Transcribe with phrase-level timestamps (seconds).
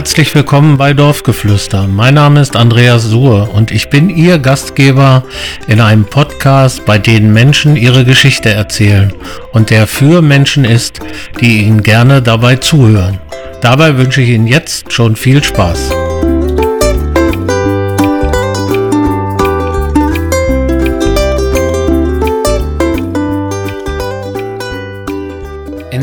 [0.00, 1.86] herzlich willkommen bei Dorfgeflüster.
[1.86, 5.24] Mein Name ist Andreas Suhr und ich bin Ihr Gastgeber
[5.66, 9.12] in einem Podcast, bei dem Menschen ihre Geschichte erzählen
[9.52, 11.00] und der für Menschen ist,
[11.42, 13.20] die Ihnen gerne dabei zuhören.
[13.60, 15.90] Dabei wünsche ich Ihnen jetzt schon viel Spaß.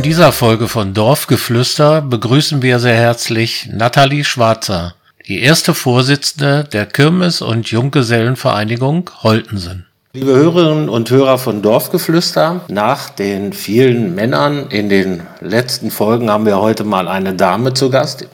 [0.07, 4.95] Dieser Folge von Dorfgeflüster begrüßen wir sehr herzlich Nathalie Schwarzer,
[5.27, 9.85] die erste Vorsitzende der Kirmes- und Junggesellenvereinigung Holtensen.
[10.13, 16.45] Liebe Hörerinnen und Hörer von Dorfgeflüster, nach den vielen Männern in den letzten Folgen haben
[16.45, 18.25] wir heute mal eine Dame zu Gast.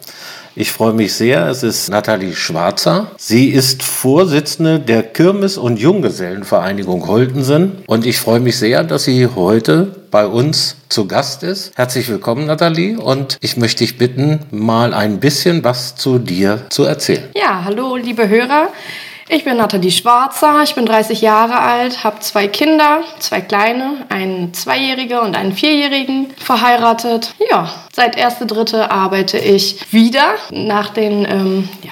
[0.56, 1.48] Ich freue mich sehr.
[1.48, 3.08] Es ist Nathalie Schwarzer.
[3.18, 7.84] Sie ist Vorsitzende der Kirmes- und Junggesellenvereinigung Holtensen.
[7.88, 11.72] Und ich freue mich sehr, dass sie heute bei uns zu Gast ist.
[11.76, 13.00] Herzlich willkommen, Nathalie.
[13.00, 17.30] Und ich möchte dich bitten, mal ein bisschen was zu dir zu erzählen.
[17.34, 18.70] Ja, hallo, liebe Hörer.
[19.30, 24.54] Ich bin Nathalie Schwarzer, ich bin 30 Jahre alt, habe zwei Kinder, zwei kleine, einen
[24.54, 27.34] Zweijährigen und einen Vierjährigen, verheiratet.
[27.50, 28.90] Ja, seit 1.3.
[28.90, 30.34] arbeite ich wieder.
[30.52, 31.92] Nach den, ähm, ja,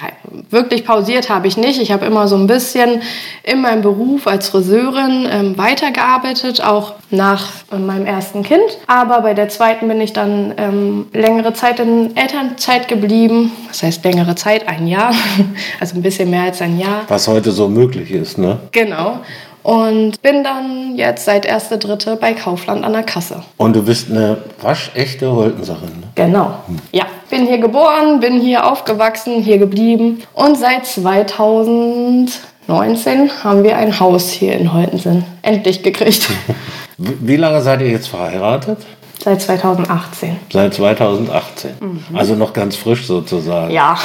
[0.50, 1.80] wirklich pausiert habe ich nicht.
[1.80, 3.02] Ich habe immer so ein bisschen
[3.44, 8.62] in meinem Beruf als Friseurin ähm, weitergearbeitet, auch nach äh, meinem ersten Kind.
[8.88, 13.52] Aber bei der zweiten bin ich dann ähm, längere Zeit in Elternzeit geblieben.
[13.68, 15.14] Das heißt längere Zeit, ein Jahr,
[15.80, 17.02] also ein bisschen mehr als ein Jahr.
[17.08, 18.58] Was heute so möglich ist, ne?
[18.72, 19.20] Genau.
[19.62, 22.16] Und bin dann jetzt seit 1.3.
[22.16, 23.44] bei Kaufland an der Kasse.
[23.58, 26.08] Und du bist eine waschechte Holtenserin, ne?
[26.16, 26.54] Genau.
[26.90, 30.22] Ja, bin hier geboren, bin hier aufgewachsen, hier geblieben.
[30.34, 36.28] Und seit 2019 haben wir ein Haus hier in Holtensen endlich gekriegt.
[36.98, 38.78] Wie lange seid ihr jetzt verheiratet?
[39.22, 40.36] Seit 2018.
[40.52, 41.70] Seit 2018.
[42.12, 43.72] Also noch ganz frisch sozusagen.
[43.72, 43.96] Ja.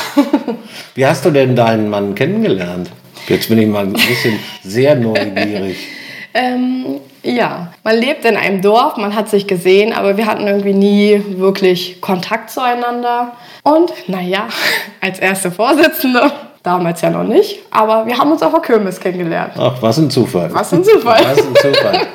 [0.93, 2.91] Wie hast du denn deinen Mann kennengelernt?
[3.27, 5.77] Jetzt bin ich mal ein bisschen sehr neugierig.
[6.33, 10.73] Ähm, ja, man lebt in einem Dorf, man hat sich gesehen, aber wir hatten irgendwie
[10.73, 13.31] nie wirklich Kontakt zueinander.
[13.63, 14.47] Und naja,
[15.01, 19.53] als erste Vorsitzende, damals ja noch nicht, aber wir haben uns auf der Kirmes kennengelernt.
[19.57, 20.53] Ach, was ein Zufall.
[20.53, 21.23] Was ein Zufall.
[21.23, 22.01] Was ein Zufall.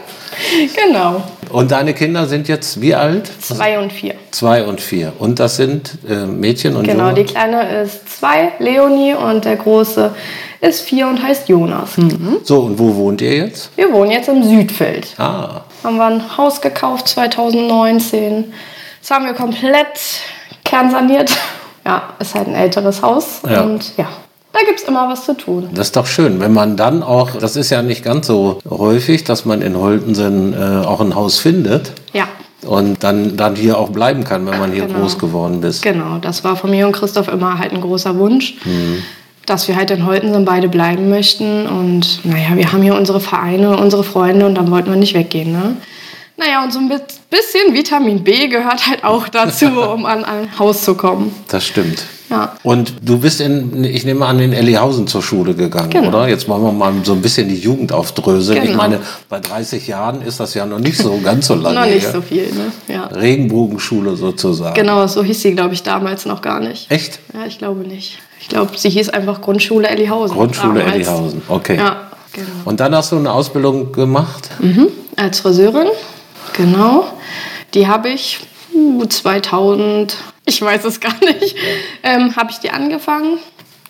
[0.76, 3.30] Genau, Und deine Kinder sind jetzt wie alt?
[3.40, 4.14] zwei und vier.
[4.30, 5.12] Zwei und vier.
[5.18, 7.14] Und das sind äh, Mädchen und Genau, Junge?
[7.14, 10.14] die Kleine ist zwei, Leonie, und der Große
[10.62, 11.90] ist vier und heißt Jonas.
[12.44, 13.70] So, und wo wohnt ihr jetzt?
[13.76, 15.08] Wir wohnen jetzt im Südfeld.
[15.18, 18.52] Ah, Haben wir ein Haus gekauft 2019.
[19.00, 19.98] Das haben wir komplett
[20.64, 21.30] kernsaniert.
[21.84, 23.40] Ja, ist halt ein älteres Haus.
[23.44, 23.62] Ja.
[23.62, 24.06] Und ja,
[24.52, 25.68] da gibt es immer was zu tun.
[25.74, 29.24] das ist doch schön, wenn man dann auch, das ist ja nicht ganz so häufig,
[29.24, 32.28] dass man in Holtensen äh, auch ein Haus findet Ja,
[32.64, 35.00] und dann, dann hier auch bleiben kann, wenn man hier Genau.
[35.00, 35.82] groß geworden ist.
[35.82, 36.18] genau.
[36.20, 38.54] Das war von mir und Christoph immer halt ein großer Wunsch.
[38.64, 39.02] Mhm.
[39.52, 41.66] Dass wir halt in Holtensen beide bleiben möchten.
[41.66, 45.52] Und naja, wir haben hier unsere Vereine, unsere Freunde und dann wollten wir nicht weggehen.
[45.52, 45.76] Ne?
[46.38, 46.94] Naja, und so ein bi-
[47.28, 51.34] bisschen Vitamin B gehört halt auch dazu, um an ein Haus zu kommen.
[51.48, 52.02] Das stimmt.
[52.30, 52.54] Ja.
[52.62, 56.08] Und du bist in, ich nehme an, in Ellihausen zur Schule gegangen, Genau.
[56.08, 56.28] oder?
[56.28, 58.56] Jetzt wollen wir mal so ein bisschen die Jugend aufdröseln.
[58.62, 58.78] Ich Genau.
[58.78, 62.10] meine, bei 30 Jahren ist das ja noch nicht so ganz so lange Noch nicht
[62.10, 62.72] so viel, ne?
[62.88, 63.04] Ja.
[63.08, 64.72] Regenbogenschule sozusagen.
[64.74, 66.90] Genau, so hieß sie, glaube ich, damals noch gar nicht.
[66.90, 67.18] Echt?
[67.34, 68.18] Ja, ich glaube nicht.
[68.42, 70.36] Ich glaube, sie hieß einfach Grundschule Ellihausen.
[70.36, 70.94] Grundschule damals.
[70.96, 71.76] Ellihausen, okay.
[71.76, 72.48] Ja, genau.
[72.64, 74.50] Und dann hast du eine Ausbildung gemacht?
[75.16, 75.86] Als Friseurin,
[76.52, 77.06] genau.
[77.72, 78.40] Die habe ich
[78.74, 81.54] uh, 2000, ich weiß es gar nicht,
[82.02, 83.38] ähm, habe ich die angefangen.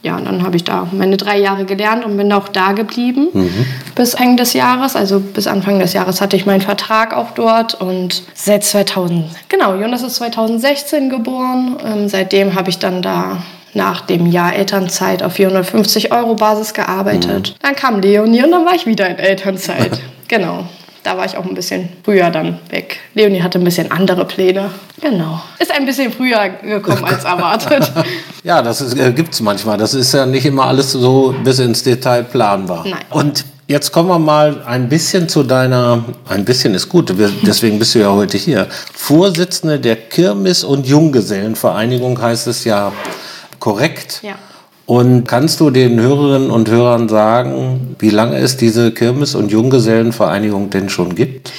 [0.03, 3.29] Ja, und dann habe ich da meine drei Jahre gelernt und bin auch da geblieben
[3.95, 4.97] bis Ende des Jahres.
[4.97, 9.77] Also bis Anfang des Jahres hatte ich meinen Vertrag auch dort und seit 2000, genau,
[9.77, 11.77] Jonas ist 2016 geboren.
[11.87, 13.45] Ähm, seitdem habe ich dann da
[13.75, 17.57] nach dem Jahr Elternzeit auf 450 Euro Basis gearbeitet.
[17.63, 20.01] Dann kam Leonie und dann war ich wieder in Elternzeit.
[20.29, 20.65] genau.
[21.03, 23.01] Da war ich auch ein bisschen früher dann weg.
[23.15, 24.71] Leonie hatte ein bisschen andere Pläne.
[25.01, 25.43] Genau.
[25.59, 27.91] Ist ein bisschen früher gekommen als erwartet.
[28.45, 29.79] Ja, das ist, äh, gibt's manchmal.
[29.79, 32.85] Das ist ja nicht immer alles so bis ins Detail planbar.
[32.85, 32.99] Nein.
[33.11, 37.15] Und jetzt kommen wir mal ein bisschen zu deiner, ein bisschen ist gut,
[37.47, 38.67] deswegen bist du ja heute hier.
[38.93, 42.93] Vorsitzende der Kirmes- und Junggesellenvereinigung heißt es ja
[43.63, 44.21] korrekt.
[44.23, 44.35] Ja.
[44.87, 50.71] Und kannst du den Hörerinnen und Hörern sagen, wie lange es diese Kirmes- und Junggesellenvereinigung
[50.71, 51.53] denn schon gibt?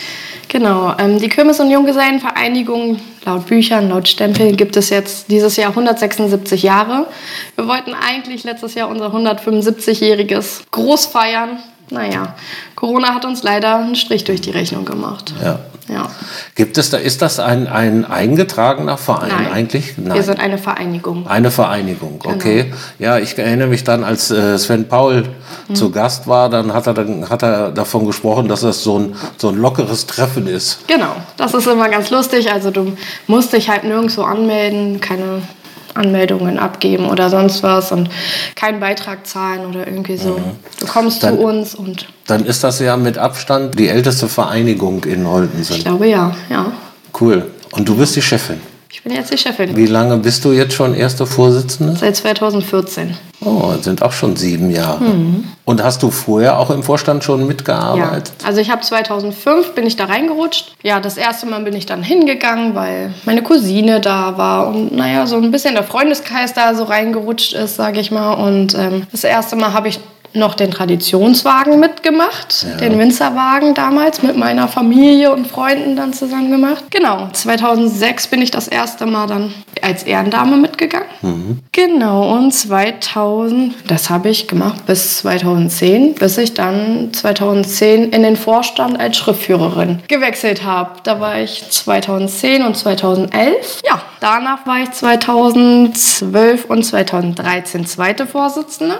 [0.49, 5.69] Genau, ähm, die Kirmes- und Junggesellenvereinigung, laut Büchern, laut Stempeln, gibt es jetzt dieses Jahr
[5.69, 7.07] 176 Jahre.
[7.55, 11.57] Wir wollten eigentlich letztes Jahr unser 175-jähriges groß feiern.
[11.89, 12.35] Naja,
[12.75, 15.33] Corona hat uns leider einen Strich durch die Rechnung gemacht.
[15.41, 15.59] Ja,
[15.89, 16.09] Ja.
[16.55, 19.51] Gibt es da, ist das ein, ein eingetragener Verein Nein.
[19.51, 19.93] eigentlich?
[19.97, 21.27] Wir sind eine Vereinigung.
[21.27, 22.35] Eine Vereinigung, Genau.
[22.35, 22.73] okay.
[22.99, 25.23] Ja, ich erinnere mich dann, als äh, Sven Paul
[25.67, 25.75] Mhm.
[25.75, 29.15] zu Gast war, dann hat er, dann hat er davon gesprochen, dass das so ein,
[29.37, 30.79] so ein lockeres Treffen ist.
[30.87, 32.51] Genau, das ist immer ganz lustig.
[32.51, 32.93] Also du
[33.27, 35.41] musst dich halt nirgendwo anmelden, keine
[35.95, 38.09] Anmeldungen abgeben oder sonst was und
[38.55, 40.39] keinen Beitrag zahlen oder irgendwie so.
[40.79, 45.03] Du kommst Dann- zu uns und Dann ist das ja mit Abstand die älteste Vereinigung
[45.05, 45.79] in ich Holtensen.
[45.83, 46.71] glaube ja, ja.
[47.19, 47.51] Cool.
[47.71, 48.59] Und du bist die Chefin.
[48.95, 49.75] Ich bin jetzt die Chefin.
[49.75, 51.95] Wie lange bist du jetzt schon erste Vorsitzende?
[51.97, 53.17] Seit 2014.
[53.43, 55.01] Oh, sind auch schon sieben Jahre.
[55.65, 57.41] Und hast du vorher auch im Vorstand schon Mhm.
[57.41, 57.47] Ja.
[57.47, 58.33] mitgearbeitet?
[58.45, 60.75] Also ich habe 2005 bin ich da reingerutscht.
[60.83, 65.25] Ja, das erste Mal bin ich dann hingegangen, weil meine Cousine da war und naja,
[65.25, 68.33] so ein bisschen der Freundeskreis da so reingerutscht ist, sage ich mal.
[68.33, 69.99] Und ähm, das erste Mal habe ich
[70.33, 76.85] noch den Traditionswagen mitgemacht, den Winzerwagen damals mit meiner Familie und Freunden dann zusammen gemacht.
[76.89, 81.07] Genau, 2006 bin ich das erste Mal dann als Ehrendame mitgegangen.
[81.71, 88.35] Genau, und 2000, das habe ich gemacht bis 2010, bis ich dann 2010 in den
[88.35, 90.91] Vorstand als Schriftführerin gewechselt habe.
[91.03, 93.81] Da war ich 2010 und 2011.
[93.85, 98.99] Ja, danach war ich 2012 und 2013 zweite Vorsitzende.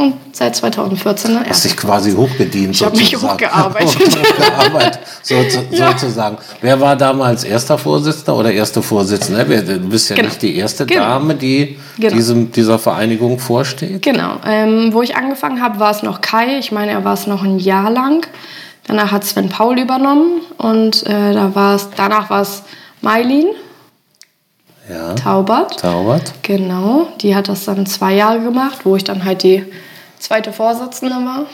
[0.00, 1.68] Und seit 2014 der Hast erste.
[1.68, 2.72] dich quasi hochgedient.
[2.72, 3.32] Ich hab mich sozusagen.
[3.34, 3.96] hochgearbeitet.
[3.98, 5.90] hochgearbeitet, sozu Ja.
[5.90, 6.38] sozusagen.
[6.60, 9.44] Wer war damals erster Vorsitzender oder erste Vorsitzende?
[9.64, 10.28] Du bist ja Genau.
[10.28, 11.00] nicht die erste Genau.
[11.02, 12.14] Dame, die Genau.
[12.14, 14.00] diesem, dieser Vereinigung vorsteht.
[14.02, 14.34] Genau.
[14.46, 16.58] Ähm, wo ich angefangen habe, war es noch Kai.
[16.60, 18.24] Ich meine, er war es noch ein Jahr lang.
[18.86, 22.62] Danach hat Sven Paul übernommen und äh, da war es, danach war es
[23.02, 23.46] Mailin
[24.88, 25.80] Ja, Taubert.
[25.80, 26.32] Taubert.
[26.42, 29.64] Genau, die hat das dann zwei Jahre gemacht, wo ich dann halt die
[30.18, 31.46] zweite Vorsitzende war.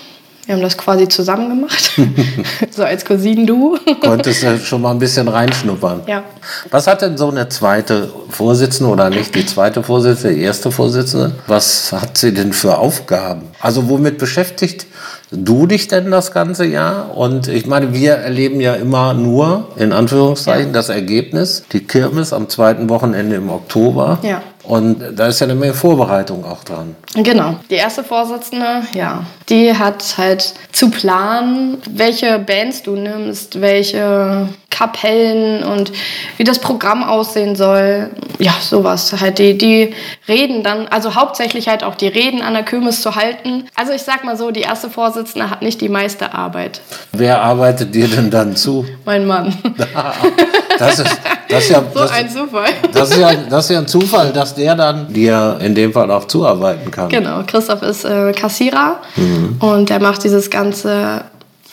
[0.46, 1.92] Wir haben das quasi zusammen gemacht,
[2.70, 3.78] so als Cousinen-Duo.
[4.02, 6.02] Konntest du schon mal ein bisschen reinschnuppern.
[6.06, 6.22] Ja.
[6.70, 11.32] Was hat denn so eine zweite Vorsitzende oder nicht die zweite Vorsitzende, die erste Vorsitzende?
[11.46, 13.44] Was hat sie denn für Aufgaben?
[13.58, 14.84] Also womit beschäftigt
[15.30, 17.16] du dich denn das ganze Jahr?
[17.16, 20.72] Und ich meine, wir erleben ja immer nur, in Anführungszeichen, Ja.
[20.74, 24.18] das Ergebnis, die Kirmes am zweiten Wochenende im Oktober.
[24.20, 24.42] Ja.
[24.64, 26.96] Und da ist ja eine Menge Vorbereitung auch dran.
[27.14, 27.56] Genau.
[27.68, 35.62] Die erste Vorsitzende, ja, die hat halt zu planen, welche Bands du nimmst, welche Kapellen
[35.62, 35.92] und
[36.36, 38.10] wie das Programm aussehen soll.
[38.38, 39.14] Ja, sowas.
[39.20, 39.94] Halt die, die
[40.26, 43.66] Reden dann, also hauptsächlich halt auch die Reden an der Kirmes zu halten.
[43.76, 46.80] Also ich sag mal so, die erste Vorsitzende hat nicht die meiste Arbeit.
[47.12, 48.84] Wer arbeitet dir denn dann zu?
[49.04, 49.54] Mein Mann.
[50.78, 52.64] Das ist, das ist ja, So das, ein Zufall.
[52.92, 56.10] das ist ja, das ist ja ein Zufall, dass der dann dir in dem Fall
[56.10, 57.08] auch zuarbeiten kann.
[57.08, 59.00] Genau, Christoph ist äh, Kassierer
[59.60, 61.24] und der macht dieses ganze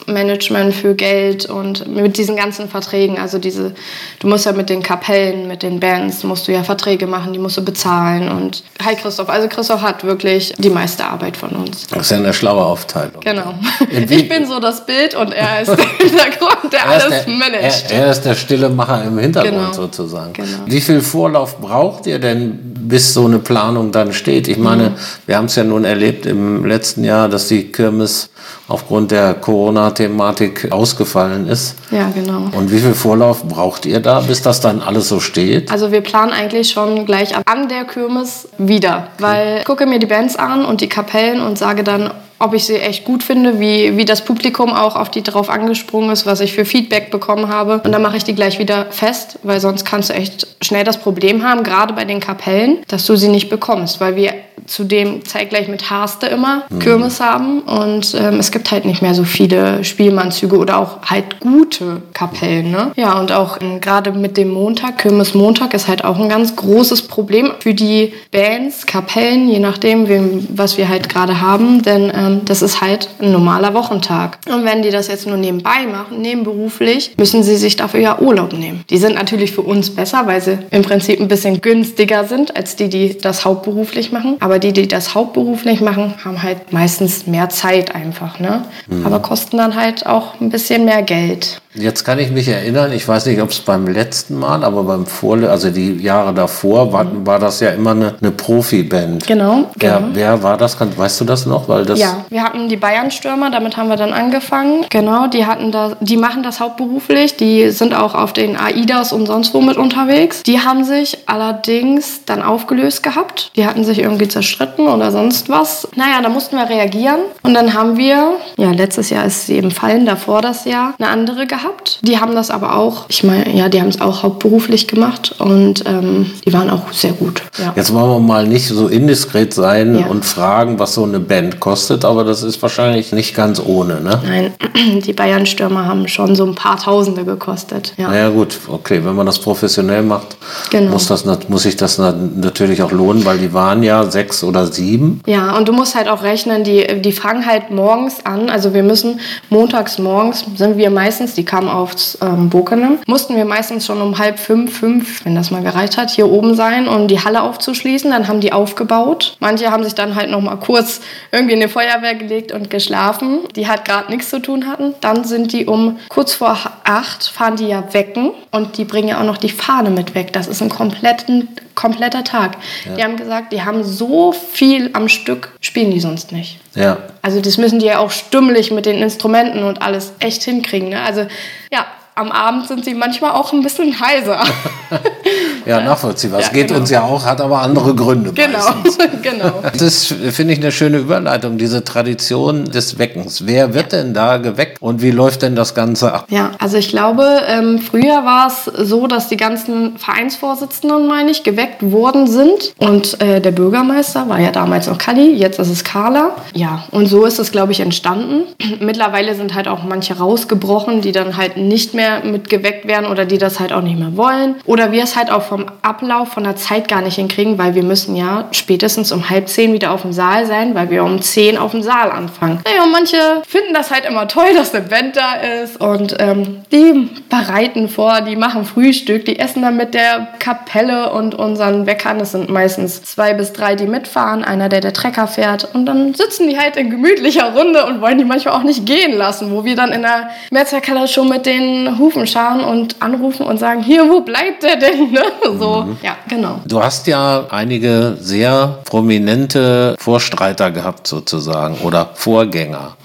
[0.07, 3.73] Management für Geld und mit diesen ganzen Verträgen, also diese,
[4.19, 7.39] du musst ja mit den Kapellen, mit den Bands, musst du ja Verträge machen, die
[7.39, 11.87] musst du bezahlen und hi Christoph, also Christoph hat wirklich die meiste Arbeit von uns.
[11.87, 13.21] Das ist ja eine schlaue Aufteilung.
[13.21, 13.53] Genau.
[14.11, 17.91] Ich bin so das Bild und er ist der Hintergrund, der Er alles der, managt.
[17.91, 19.73] Er, er ist der stille Macher im Hintergrund Genau.
[19.73, 20.33] sozusagen.
[20.33, 20.47] Genau.
[20.65, 24.47] Wie viel Vorlauf braucht ihr denn, bis so eine Planung dann steht?
[24.47, 24.95] Ich meine, Mhm.
[25.27, 28.29] wir haben es ja nun erlebt im letzten Jahr, dass die Kirmes
[28.71, 31.75] aufgrund der Corona-Thematik ausgefallen ist.
[31.91, 32.49] Ja, genau.
[32.57, 35.71] Und wie viel Vorlauf braucht ihr da, bis das dann alles so steht?
[35.71, 40.05] Also wir planen eigentlich schon gleich an der Kirmes wieder, weil ich gucke mir die
[40.05, 42.11] Bands an und die Kapellen und sage dann,
[42.41, 46.09] ob ich sie echt gut finde, wie, wie das Publikum auch auf die drauf angesprungen
[46.09, 47.81] ist, was ich für Feedback bekommen habe.
[47.83, 50.97] Und dann mache ich die gleich wieder fest, weil sonst kannst du echt schnell das
[50.97, 54.33] Problem haben, gerade bei den Kapellen, dass du sie nicht bekommst, weil wir
[54.71, 59.25] zudem zeitgleich mit Harste immer Kirmes haben und ähm, es gibt halt nicht mehr so
[59.25, 62.71] viele Spielmannzüge oder auch halt gute Kapellen.
[62.71, 62.91] Ne?
[62.95, 67.03] Ja, und auch gerade mit dem Montag, Kirmes Montag ist halt auch ein ganz großes
[67.03, 72.41] Problem für die Bands, Kapellen, je nachdem, wem, was wir halt gerade haben, denn ähm,
[72.45, 74.37] das ist halt ein normaler Wochentag.
[74.49, 78.53] Und wenn die das jetzt nur nebenbei machen, nebenberuflich, müssen sie sich dafür ja Urlaub
[78.53, 78.85] nehmen.
[78.89, 82.77] Die sind natürlich für uns besser, weil sie im Prinzip ein bisschen günstiger sind als
[82.77, 84.37] die, die das hauptberuflich machen.
[84.39, 88.63] Aber die, die das hauptberuflich machen, haben halt meistens mehr Zeit einfach, ne?
[89.03, 91.61] Aber kosten dann halt auch ein bisschen mehr Geld.
[91.73, 95.05] Jetzt kann ich mich erinnern, ich weiß nicht, ob es beim letzten Mal, aber beim
[95.05, 99.25] Vorle also die Jahre davor, war, war das ja immer eine, eine Profiband.
[99.25, 100.07] Genau, Wer, genau.
[100.13, 100.77] wer war das?
[100.79, 101.69] Weißt du das noch?
[101.69, 104.85] Weil das Ja, wir hatten die Bayern-Stürmer, damit haben wir dann angefangen.
[104.89, 109.25] Genau, die hatten da, die machen das hauptberuflich, die sind auch auf den AIDAs und
[109.27, 110.43] sonst wo mit unterwegs.
[110.43, 113.51] Die haben sich allerdings dann aufgelöst gehabt.
[113.55, 115.87] Die hatten sich irgendwie zerstritten oder sonst was.
[115.95, 117.19] Naja, da mussten wir reagieren.
[117.43, 121.09] Und dann haben wir, ja, letztes Jahr ist sie eben fallen, davor das Jahr, eine
[121.09, 121.60] andere gehabt.
[121.61, 121.99] Gehabt.
[122.01, 125.83] Die haben das aber auch, ich meine, ja, die haben es auch hauptberuflich gemacht und
[125.85, 127.41] ähm, die waren auch sehr gut.
[127.57, 127.73] Ja.
[127.75, 130.07] Jetzt wollen wir mal nicht so indiskret sein Ja.
[130.07, 134.21] und fragen, was so eine Band kostet, aber das ist wahrscheinlich nicht ganz ohne, ne?
[134.25, 134.53] Nein,
[135.05, 137.93] die Bayern-Stürmer haben schon so ein paar Tausende gekostet.
[137.97, 138.09] Ja.
[138.09, 140.37] Naja gut, okay, wenn man das professionell macht,
[140.69, 140.91] Genau.
[140.91, 144.67] muss, das, muss sich das nat- natürlich auch lohnen, weil die waren ja sechs oder
[144.67, 145.21] sieben.
[145.25, 148.49] Ja, und du musst halt auch rechnen, die, die fangen halt morgens an.
[148.49, 153.43] Also wir müssen montags morgens, sind wir meistens, die kamen aufs ähm, Bokenem, mussten wir
[153.43, 157.09] meistens schon um halb fünf, fünf, wenn das mal gereicht hat, hier oben sein, um
[157.09, 158.09] die Halle aufzuschließen.
[158.09, 159.35] Dann haben die aufgebaut.
[159.41, 163.39] Manche haben sich dann halt noch mal kurz irgendwie in die Feuerwehr gelegt und geschlafen,
[163.57, 164.93] die halt gerade nichts zu tun hatten.
[165.01, 169.19] Dann sind die um kurz vor acht, fahren die ja wecken und die bringen ja
[169.19, 170.31] auch noch die Fahne mit weg.
[170.31, 172.55] Das ist ein kompletten, kompletter Tag.
[172.97, 176.61] Die haben gesagt, die haben so viel am Stück, spielen die sonst nicht.
[176.73, 176.97] Ja.
[177.21, 180.89] Also das müssen die ja auch stimmlich mit den Instrumenten und alles echt hinkriegen.
[180.89, 181.01] Ne?
[181.01, 181.27] Also
[181.71, 181.85] ja,
[182.15, 184.43] am Abend sind sie manchmal auch ein bisschen heiser.
[185.65, 186.39] Ja, nachvollziehbar.
[186.39, 186.79] Es Ja, geht genau.
[186.79, 188.31] uns ja auch, hat aber andere Gründe.
[188.33, 188.97] genau, meistens.
[189.21, 189.63] genau.
[189.77, 193.45] Das finde ich, eine schöne Überleitung, diese Tradition des Weckens.
[193.45, 196.25] Wer wird denn da geweckt und wie läuft denn das Ganze ab?
[196.29, 201.43] Ja, also ich glaube, ähm, früher war es so, dass die ganzen Vereinsvorsitzenden, meine ich,
[201.43, 202.73] geweckt worden sind.
[202.77, 206.31] Und äh, der Bürgermeister war ja damals noch Kali, jetzt ist es Carla.
[206.53, 208.43] Ja, und so ist es, glaube ich, entstanden.
[208.79, 213.25] Mittlerweile sind halt auch manche rausgebrochen, die dann halt nicht mehr mit geweckt werden oder
[213.25, 214.55] die das halt auch nicht mehr wollen.
[214.65, 217.83] Oder wir es halt auch vom Ablauf, von der Zeit gar nicht hinkriegen, weil wir
[217.83, 221.57] müssen ja spätestens um halb zehn wieder auf dem Saal sein, weil wir um zehn
[221.57, 222.61] auf dem Saal anfangen.
[222.63, 226.61] Naja, und manche finden das halt immer toll, dass eine Band da ist und ähm,
[226.71, 232.21] die bereiten vor, die machen Frühstück, die essen dann mit der Kapelle und unseren Weckern.
[232.21, 236.13] Es sind meistens zwei bis drei, die mitfahren, einer, der der Trecker fährt und dann
[236.13, 239.65] sitzen die halt in gemütlicher Runde und wollen die manchmal auch nicht gehen lassen, wo
[239.65, 244.07] wir dann in der Metzgerkeller schon mit den Hufen scharen und anrufen und sagen, hier,
[244.09, 245.11] wo bleibt der denn?
[245.11, 245.23] Ne?
[245.59, 246.61] So, ja, genau.
[246.65, 252.95] Du hast ja einige sehr prominente Vorstreiter gehabt sozusagen oder Vorgänger.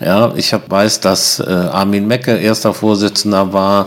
[0.00, 3.86] Ja, ich hab, weiß, dass äh, Armin Mecke erster Vorsitzender war,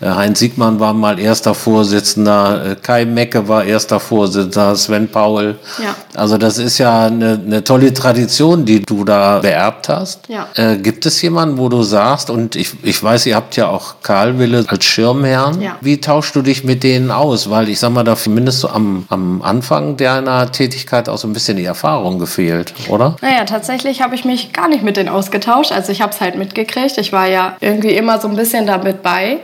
[0.00, 5.56] äh, Heinz Siegmann war mal erster Vorsitzender, äh, Kai Mecke war erster Vorsitzender, Sven Paul.
[5.82, 5.94] Ja.
[6.14, 10.28] Also das ist ja eine, eine tolle Tradition, die du da beerbt hast.
[10.28, 10.48] Ja.
[10.54, 13.96] Äh, gibt es jemanden, wo du sagst, und ich, ich weiß, ihr habt ja auch
[14.02, 15.60] Karl Wille als Schirmherrn.
[15.60, 15.76] Ja.
[15.80, 17.33] Wie tauschst du dich mit denen aus?
[17.50, 21.32] Weil ich sag mal, da zumindest so am, am Anfang deiner Tätigkeit auch so ein
[21.32, 23.16] bisschen die Erfahrung gefehlt, oder?
[23.20, 25.72] Naja, tatsächlich habe ich mich gar nicht mit denen ausgetauscht.
[25.72, 26.98] Also ich habe es halt mitgekriegt.
[26.98, 29.38] Ich war ja irgendwie immer so ein bisschen damit bei.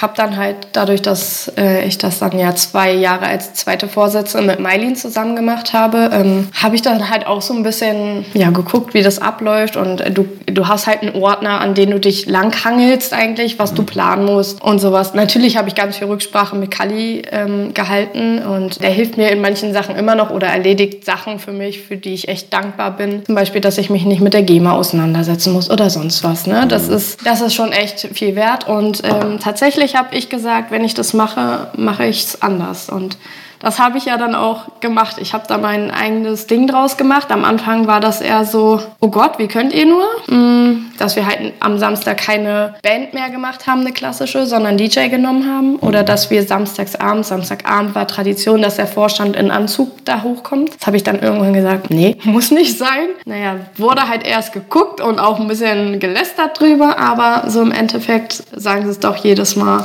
[0.00, 4.46] Habe dann halt dadurch, dass äh, ich das dann ja zwei Jahre als zweite Vorsitzende
[4.46, 8.50] mit Mailin zusammen gemacht habe, ähm, habe ich dann halt auch so ein bisschen ja,
[8.50, 9.76] geguckt, wie das abläuft.
[9.76, 13.74] Und äh, du, du hast halt einen Ordner, an den du dich langhangelst eigentlich, was
[13.74, 15.14] du planen musst und sowas.
[15.14, 19.40] Natürlich habe ich ganz viel Rücksprache mit Kali ähm, gehalten und der hilft mir in
[19.40, 23.24] manchen Sachen immer noch oder erledigt Sachen für mich, für die ich echt dankbar bin.
[23.26, 26.46] Zum Beispiel, dass ich mich nicht mit der GEMA auseinandersetzen muss oder sonst was.
[26.46, 26.66] Ne?
[26.68, 28.68] Das, ist, das ist schon echt viel wert.
[28.68, 32.88] Und ähm, tatsächlich habe ich gesagt, wenn ich das mache, mache ich es anders.
[32.88, 33.18] Und
[33.60, 35.16] das habe ich ja dann auch gemacht.
[35.18, 37.30] Ich habe da mein eigenes Ding draus gemacht.
[37.30, 40.04] Am Anfang war das eher so, oh Gott, wie könnt ihr nur?
[40.26, 45.08] Mm, Dass wir halt am Samstag keine Band mehr gemacht haben, eine klassische, sondern DJ
[45.08, 45.76] genommen haben.
[45.80, 50.70] Oder dass wir samstagsabend, Samstagabend war Tradition, dass der Vorstand in Anzug da hochkommt.
[50.78, 53.08] Das habe ich dann irgendwann gesagt, nee, muss nicht sein.
[53.24, 56.98] Naja, wurde halt erst geguckt und auch ein bisschen gelästert drüber.
[57.00, 59.82] Aber so im Endeffekt sagen sie es doch jedes Mal,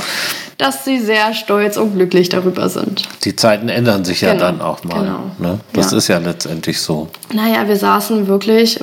[0.60, 3.04] dass sie sehr stolz und glücklich darüber sind.
[3.24, 5.02] Die Zeiten ändern sich ja Genau, dann auch mal.
[5.02, 5.20] genau.
[5.38, 5.60] Ne?
[5.74, 5.98] Das Ja.
[5.98, 7.08] ist ja letztendlich so.
[7.32, 8.80] Naja, wir saßen wirklich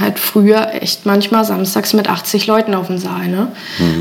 [0.00, 3.28] halt früher echt manchmal samstags mit 80 Leuten auf dem Saal.
[3.28, 3.48] Ne?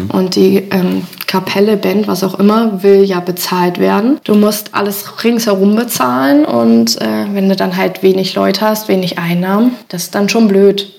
[0.10, 4.20] Und die ähm, Kapelle, Band, was auch immer, will ja bezahlt werden.
[4.24, 9.18] Du musst alles ringsherum bezahlen und äh, wenn du dann halt wenig Leute hast, wenig
[9.20, 10.92] Einnahmen, das ist dann schon blöd.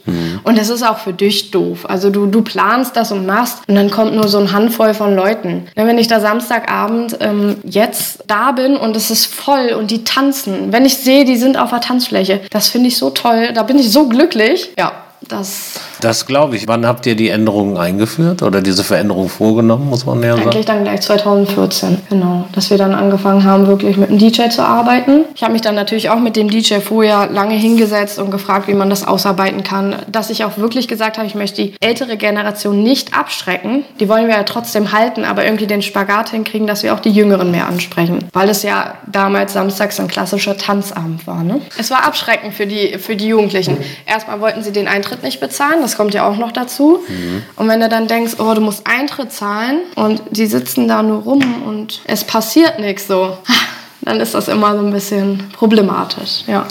[0.45, 1.89] Und das ist auch für dich doof.
[1.89, 5.15] Also du, du planst das und machst und dann kommt nur so eine Handvoll von
[5.15, 5.67] Leuten.
[5.77, 10.05] Ja, Wenn ich da Samstagabend ähm, jetzt da bin und es ist voll und die
[10.05, 13.63] tanzen, wenn ich sehe, die sind auf der Tanzfläche, das finde ich so toll, da
[13.63, 14.71] bin ich so glücklich.
[14.79, 14.93] Ja,
[15.29, 16.67] das Das glaube ich.
[16.67, 20.49] Wann habt ihr die Änderungen eingeführt oder diese Veränderung vorgenommen, muss man ja sagen?
[20.49, 22.47] Eigentlich dann gleich 2014, genau.
[22.53, 25.25] Dass wir dann angefangen haben, wirklich mit einem DJ zu arbeiten.
[25.35, 28.75] Ich habe mich dann natürlich auch mit dem DJ vorher lange hingesetzt und gefragt, wie
[28.75, 29.97] man das ausarbeiten kann.
[30.11, 33.85] Dass ich auch wirklich gesagt habe, ich möchte die ältere Generation nicht abschrecken.
[34.01, 37.11] Die wollen wir ja trotzdem halten, aber irgendwie den Spagat hinkriegen, dass wir auch die
[37.11, 38.25] Jüngeren mehr ansprechen.
[38.33, 41.45] Weil es ja damals samstags ein klassischer Tanzabend war.
[41.45, 41.61] Ne?
[41.79, 43.77] Es war abschreckend für die, für die Jugendlichen.
[44.07, 45.83] Erstmal wollten sie den Eintritt Eintritt nicht bezahlen.
[45.83, 47.01] Das kommt ja auch noch dazu.
[47.09, 47.43] Mhm.
[47.57, 51.23] Und wenn du dann denkst, oh, du musst Eintritt zahlen und die sitzen da nur
[51.23, 53.37] rum und es passiert nichts so,
[54.03, 56.67] dann ist das immer so ein bisschen problematisch, ja.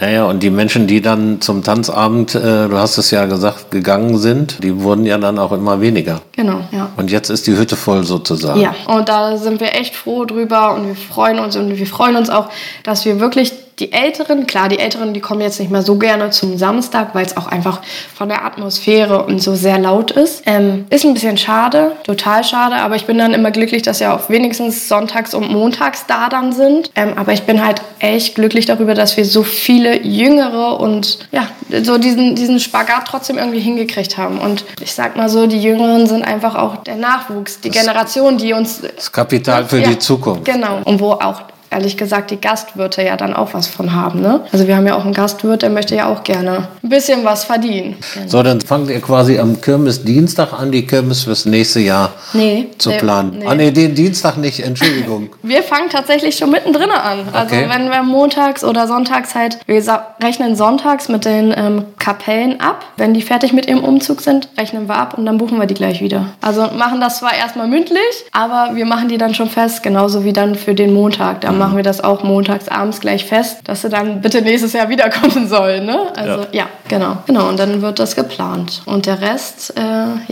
[0.00, 4.18] Naja, und die Menschen, die dann zum Tanzabend, äh, du hast es ja gesagt, gegangen
[4.18, 6.20] sind, die wurden ja dann auch immer weniger.
[6.32, 6.90] Genau, ja.
[6.96, 8.60] Und jetzt ist die Hütte voll sozusagen.
[8.60, 12.16] Ja, und da sind wir echt froh drüber und wir freuen uns und wir freuen
[12.16, 12.48] uns auch,
[12.84, 16.30] dass wir wirklich die Älteren, klar, die Älteren, die kommen jetzt nicht mehr so gerne
[16.30, 17.80] zum Samstag, weil es auch einfach
[18.14, 20.42] von der Atmosphäre und so sehr laut ist.
[20.46, 24.16] Ähm, ist ein bisschen schade, total schade, aber ich bin dann immer glücklich, dass ja
[24.16, 26.90] auch wenigstens sonntags und montags da dann sind.
[26.96, 31.46] Ähm, aber ich bin halt echt glücklich darüber, dass wir so viele Jüngere und ja,
[31.82, 34.38] so diesen, diesen Spagat trotzdem irgendwie hingekriegt haben.
[34.38, 38.38] Und ich sag mal so, die Jüngeren sind einfach auch der Nachwuchs, die das Generation,
[38.38, 38.80] die uns.
[38.96, 40.44] Das Kapital für ja, die Zukunft.
[40.44, 40.80] Genau.
[40.84, 44.20] Und wo auch ehrlich gesagt die Gastwirte ja dann auch was von haben.
[44.20, 44.40] Ne?
[44.52, 47.44] Also wir haben ja auch einen Gastwirt, der möchte ja auch gerne ein bisschen was
[47.44, 47.96] verdienen.
[48.26, 52.90] So, dann fangt ihr quasi am Kirmes-Dienstag an, die Kirmes fürs nächste Jahr nee, zu
[52.92, 53.38] planen.
[53.38, 53.46] Nee.
[53.46, 55.30] Ah nee, den Dienstag nicht, Entschuldigung.
[55.42, 57.28] wir fangen tatsächlich schon mittendrin an.
[57.32, 57.66] Also okay.
[57.68, 59.82] wenn wir montags oder sonntags halt, wir
[60.22, 62.84] rechnen sonntags mit den ähm, Kapellen ab.
[62.96, 65.74] Wenn die fertig mit ihrem Umzug sind, rechnen wir ab und dann buchen wir die
[65.74, 66.28] gleich wieder.
[66.40, 68.00] Also machen das zwar erstmal mündlich,
[68.32, 71.42] aber wir machen die dann schon fest, genauso wie dann für den Montag.
[71.42, 74.88] Da machen wir das auch montags abends gleich fest, dass sie dann bitte nächstes Jahr
[74.88, 75.86] wiederkommen sollen.
[75.86, 75.98] Ne?
[76.16, 76.64] Also ja.
[76.64, 76.66] ja.
[76.88, 77.18] genau.
[77.26, 78.82] Genau, und dann wird das geplant.
[78.86, 79.82] Und der Rest, äh,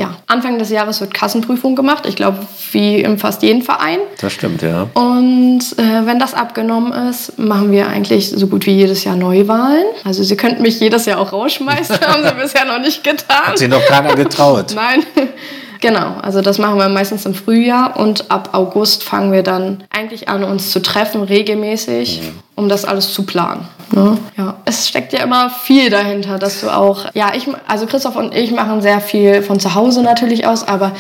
[0.01, 2.07] ja, Anfang des Jahres wird Kassenprüfung gemacht.
[2.07, 2.39] Ich glaube,
[2.73, 3.99] wie in fast jedem Verein.
[4.21, 4.89] Das stimmt, ja.
[4.95, 9.85] Und äh, wenn das abgenommen ist, machen wir eigentlich so gut wie jedes Jahr Neuwahlen.
[10.05, 13.47] Also Sie könnten mich jedes Jahr auch rausschmeißen, haben Sie bisher noch nicht getan.
[13.47, 14.73] Hat sich noch keiner getraut.
[14.75, 15.03] Nein.
[15.81, 20.29] Genau, also das machen wir meistens im Frühjahr und ab August fangen wir dann eigentlich
[20.29, 22.39] an, uns zu treffen, regelmäßig, mhm.
[22.55, 23.69] um das alles zu planen.
[23.93, 24.19] Ne?
[24.37, 28.35] Ja, es steckt ja immer viel dahinter, dass du auch, ja, ich, also Christoph und
[28.35, 30.93] ich machen sehr viel von zu Hause natürlich aus, aber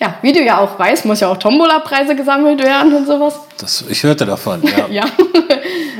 [0.00, 3.34] ja, wie du ja auch weißt, muss ja auch Tombola-Preise gesammelt werden und sowas.
[3.58, 4.86] Das, ich hörte davon, ja.
[4.90, 5.04] ja.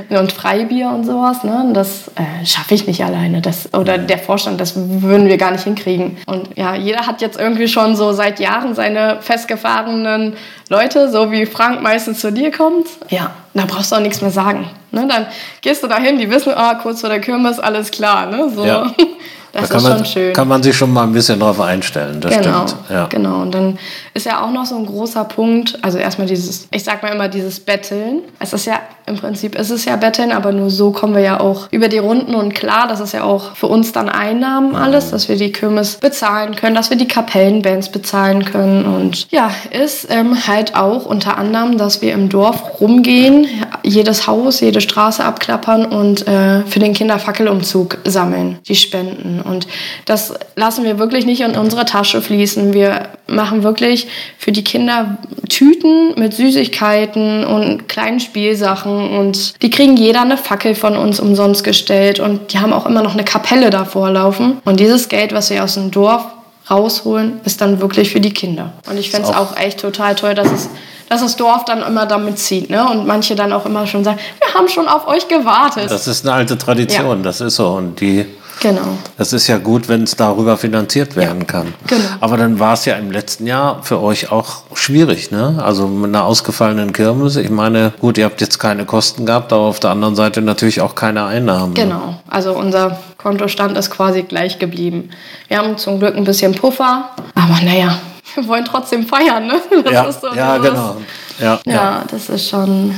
[0.08, 1.70] Und Freibier und sowas, ne?
[1.72, 3.40] Das äh, schaffe ich nicht alleine.
[3.40, 6.16] Das, oder der Vorstand, das würden wir gar nicht hinkriegen.
[6.26, 10.34] Und ja, jeder hat jetzt irgendwie schon so seit Jahren seine festgefahrenen
[10.68, 12.86] Leute, so wie Frank meistens zu dir kommt.
[13.08, 14.68] Ja, da brauchst du auch nichts mehr sagen.
[14.92, 15.06] Ne?
[15.08, 15.26] Dann
[15.60, 18.26] gehst du dahin, die wissen, ah, kurz vor der Kirmes, alles klar.
[18.26, 18.50] Ne?
[18.54, 18.64] So.
[18.64, 18.92] Ja.
[19.52, 20.32] Das da ist man, schon schön.
[20.32, 22.82] Kann man sich schon mal ein bisschen drauf einstellen, das genau, stimmt.
[22.88, 23.06] Ja.
[23.06, 23.78] Genau, und dann
[24.14, 27.28] ist ja auch noch so ein großer Punkt, also erstmal dieses, ich sag mal immer
[27.28, 28.22] dieses Betteln.
[28.38, 31.40] Es ist ja, im Prinzip ist es ja Betteln, aber nur so kommen wir ja
[31.40, 35.07] auch über die Runden und klar, das ist ja auch für uns dann Einnahmen alles,
[35.07, 35.11] mhm.
[35.12, 40.07] dass wir die Kirmes bezahlen können, dass wir die Kapellenbands bezahlen können und ja, ist
[40.11, 43.46] ähm, halt auch unter anderem, dass wir im Dorf rumgehen,
[43.90, 49.40] jedes Haus, jede Straße abklappern und äh, für den Kinderfackelumzug sammeln, die Spenden.
[49.40, 49.66] Und
[50.07, 52.72] das lassen wir wirklich nicht in unsere Tasche fließen.
[52.72, 54.07] Wir machen wirklich
[54.38, 59.18] für die Kinder Tüten mit Süßigkeiten und kleinen Spielsachen.
[59.18, 62.20] Und die kriegen jeder eine Fackel von uns umsonst gestellt.
[62.20, 64.59] Und die haben auch immer noch eine Kapelle davor laufen.
[64.64, 66.24] Und dieses Geld, was wir aus dem Dorf
[66.70, 68.72] rausholen, ist dann wirklich für die Kinder.
[68.88, 70.70] Und ich finde es auch echt total toll, dass es
[71.11, 72.70] dass das Dorf dann immer damit zieht.
[72.70, 72.88] Ne?
[72.88, 75.90] Und manche dann auch immer schon sagen, wir haben schon auf euch gewartet.
[75.90, 77.23] Das ist eine alte Tradition, ja.
[77.25, 77.68] das ist so.
[77.73, 78.25] Und die
[78.61, 78.99] Genau.
[79.16, 81.75] Das ist ja gut, wenn es darüber finanziert werden ja, kann.
[81.87, 82.05] Genau.
[82.20, 85.59] Aber dann war es ja im letzten Jahr für euch auch schwierig, ne?
[85.64, 87.37] Also mit einer ausgefallenen Kirmes.
[87.37, 90.83] Ich meine, gut, ihr habt jetzt keine Kosten gehabt, aber auf der anderen Seite natürlich
[90.83, 91.73] auch keine Einnahmen.
[91.73, 91.85] Ne?
[91.85, 92.16] Genau.
[92.29, 95.09] Also unser Kontostand ist quasi gleich geblieben.
[95.49, 97.99] Wir haben zum Glück ein bisschen Puffer, aber naja,
[98.34, 99.60] wir wollen trotzdem feiern, ne?
[99.84, 100.96] Das ja, so ja genau.
[101.38, 102.94] Ja, ja, ja, das ist schon,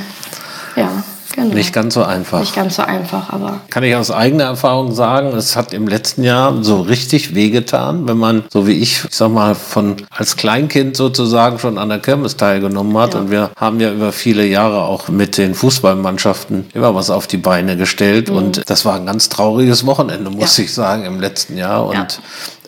[0.76, 1.02] ja.
[1.34, 1.54] Genau.
[1.54, 2.40] Nicht ganz so einfach.
[2.40, 3.60] Nicht ganz so einfach, aber.
[3.70, 8.18] Kann ich aus eigener Erfahrung sagen, es hat im letzten Jahr so richtig wehgetan, wenn
[8.18, 12.36] man, so wie ich, ich sag mal, von als Kleinkind sozusagen schon an der Kirmes
[12.36, 13.14] teilgenommen hat.
[13.14, 13.20] Ja.
[13.20, 17.38] Und wir haben ja über viele Jahre auch mit den Fußballmannschaften immer was auf die
[17.38, 18.28] Beine gestellt.
[18.28, 18.36] Mhm.
[18.36, 20.64] Und das war ein ganz trauriges Wochenende, muss ja.
[20.64, 21.86] ich sagen, im letzten Jahr.
[21.86, 22.06] Und ja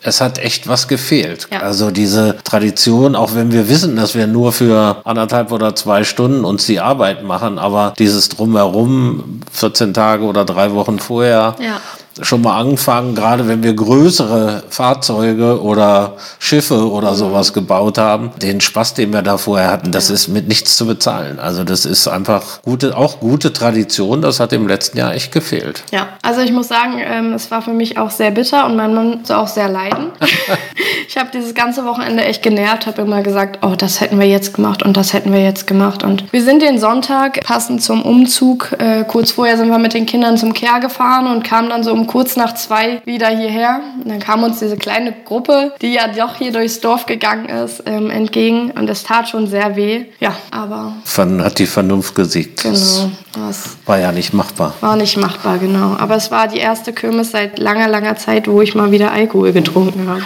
[0.05, 1.47] es hat echt was gefehlt.
[1.51, 1.61] Ja.
[1.61, 6.45] Also diese Tradition, auch wenn wir wissen, dass wir nur für anderthalb oder zwei Stunden
[6.45, 11.81] uns die Arbeit machen, aber dieses Drumherum, 14 Tage oder drei Wochen vorher, ja
[12.21, 17.15] schon mal angefangen, gerade wenn wir größere Fahrzeuge oder Schiffe oder mhm.
[17.15, 20.85] sowas gebaut haben, den Spaß, den wir da vorher hatten, das ist mit nichts zu
[20.85, 21.39] bezahlen.
[21.39, 24.21] Also das ist einfach gute, auch gute Tradition.
[24.21, 25.83] Das hat im letzten Jahr echt gefehlt.
[25.91, 28.93] Ja, also ich muss sagen, ähm, es war für mich auch sehr bitter und mein
[28.93, 30.11] Mann musste auch sehr leiden.
[31.07, 34.53] ich habe dieses ganze Wochenende echt genervt, habe immer gesagt, oh, das hätten wir jetzt
[34.53, 36.03] gemacht und das hätten wir jetzt gemacht.
[36.03, 40.05] Und wir sind den Sonntag passend zum Umzug, äh, kurz vorher sind wir mit den
[40.05, 43.81] Kindern zum Kehr gefahren und kamen dann so um um kurz nach zwei wieder hierher.
[44.01, 47.83] Und dann kam uns diese kleine Gruppe, die ja doch hier durchs Dorf gegangen ist,
[47.85, 48.71] ähm, entgegen.
[48.71, 50.05] Und es tat schon sehr weh.
[50.19, 50.93] Ja, aber.
[51.03, 52.63] Von hat die Vernunft gesiegt.
[52.63, 53.09] Genau.
[53.33, 54.73] Das war ja nicht machbar.
[54.81, 55.95] War nicht machbar, genau.
[55.97, 59.51] Aber es war die erste Kirmes seit langer, langer Zeit, wo ich mal wieder Alkohol
[59.51, 60.23] getrunken habe.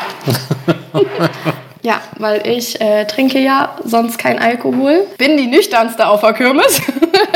[1.81, 5.07] Ja, weil ich äh, trinke ja sonst kein Alkohol.
[5.17, 6.81] Bin die nüchternste auf der Kirmes,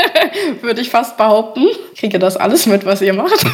[0.61, 1.67] würde ich fast behaupten.
[1.97, 3.45] Kriege das alles mit, was ihr macht.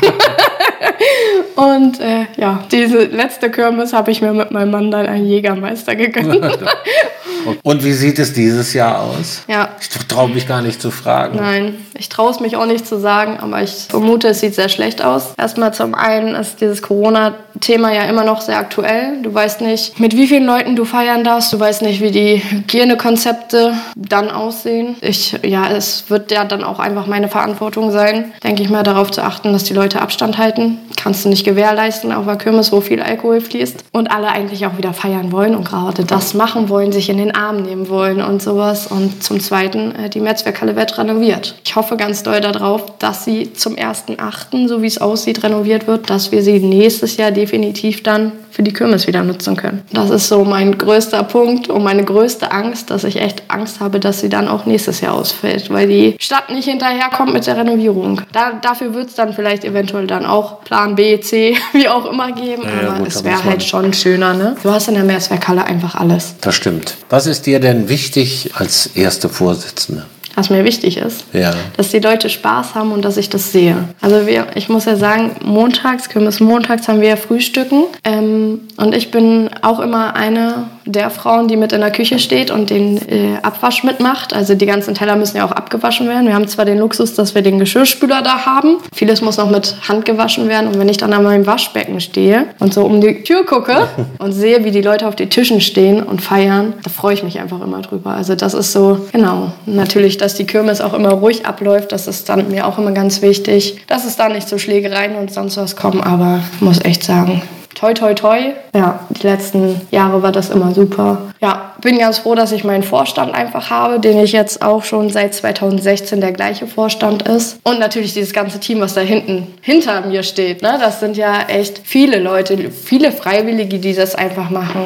[1.55, 5.95] Und äh, ja, diese letzte Kirmes habe ich mir mit meinem Mann dann einen Jägermeister
[5.95, 6.41] gegönnt.
[7.63, 9.43] Und wie sieht es dieses Jahr aus?
[9.47, 9.69] Ja.
[9.79, 11.37] Ich traue mich gar nicht zu fragen.
[11.37, 14.69] Nein, ich traue es mich auch nicht zu sagen, aber ich vermute, es sieht sehr
[14.69, 15.33] schlecht aus.
[15.37, 19.21] Erstmal zum einen ist dieses Corona-Thema ja immer noch sehr aktuell.
[19.21, 21.51] Du weißt nicht, mit wie vielen Leuten du feiern darfst.
[21.53, 24.95] Du weißt nicht, wie die Hygienekonzepte dann aussehen.
[25.01, 29.11] Ich, ja, es wird ja dann auch einfach meine Verantwortung sein, denke ich mal, darauf
[29.11, 30.79] zu achten, dass die Leute Abstand halten.
[30.95, 33.85] Kannst du nicht gewährleisten auf der Kirmes, wo viel Alkohol fließt.
[33.91, 37.35] Und alle eigentlich auch wieder feiern wollen und gerade das machen wollen, sich in den
[37.35, 38.87] Arm nehmen wollen und sowas.
[38.87, 41.55] Und zum Zweiten, äh, die Metzwerkhalle wird renoviert.
[41.65, 46.09] Ich hoffe ganz doll darauf, dass sie zum 1.8., so wie es aussieht, renoviert wird,
[46.09, 49.83] dass wir sie nächstes Jahr definitiv dann für die Kirmes wieder nutzen können.
[49.91, 53.99] Das ist so mein größter Punkt und meine größte Angst, dass ich echt Angst habe,
[53.99, 58.21] dass sie dann auch nächstes Jahr ausfällt, weil die Stadt nicht hinterherkommt mit der Renovierung.
[58.31, 62.31] Da, dafür wird es dann vielleicht eventuell dann auch Plan B, C, wie auch immer
[62.31, 64.33] geben, ja, aber gut, es wäre halt schon schöner.
[64.33, 64.55] Ne?
[64.61, 66.35] Du hast in der Mehrzweckhalle einfach alles.
[66.41, 66.95] Das stimmt.
[67.09, 70.05] Was ist dir denn wichtig als erste Vorsitzende?
[70.39, 71.25] was mir wichtig ist.
[71.33, 71.53] Ja.
[71.75, 73.89] Dass die Leute Spaß haben und dass ich das sehe.
[73.99, 77.83] Also wir, ich muss ja sagen, montags, Kürbis montags haben wir ja Frühstücken.
[78.05, 82.49] Ähm, und ich bin auch immer eine der Frauen, die mit in der Küche steht
[82.49, 84.33] und den äh, Abwasch mitmacht.
[84.33, 86.27] Also die ganzen Teller müssen ja auch abgewaschen werden.
[86.27, 88.77] Wir haben zwar den Luxus, dass wir den Geschirrspüler da haben.
[88.93, 90.67] Vieles muss noch mit Hand gewaschen werden.
[90.67, 94.31] Und wenn ich dann an meinem Waschbecken stehe und so um die Tür gucke und
[94.31, 97.61] sehe, wie die Leute auf den Tischen stehen und feiern, da freue ich mich einfach
[97.61, 98.11] immer drüber.
[98.11, 101.91] Also das ist so, genau, natürlich, dass die Kirmes auch immer ruhig abläuft.
[101.91, 105.33] Das ist dann mir auch immer ganz wichtig, dass es da nicht zu Schlägereien und
[105.33, 105.99] sonst was kommen.
[105.99, 107.41] Aber ich muss echt sagen,
[107.75, 108.53] toi, toi, toi.
[108.73, 111.33] Ja, die letzten Jahre war das immer super.
[111.39, 115.09] Ja, bin ganz froh, dass ich meinen Vorstand einfach habe, den ich jetzt auch schon
[115.09, 117.59] seit 2016 der gleiche Vorstand ist.
[117.63, 120.61] Und natürlich dieses ganze Team, was da hinten hinter mir steht.
[120.61, 120.77] Ne?
[120.79, 124.85] Das sind ja echt viele Leute, viele Freiwillige, die das einfach machen.